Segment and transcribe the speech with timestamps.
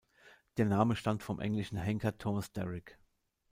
[0.57, 2.97] Der Name stammt vom englischen Henker Thomas Derrick.